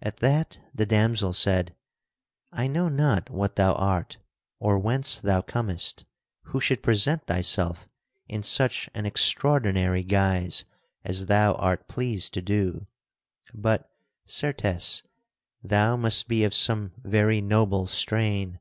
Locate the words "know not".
2.68-3.28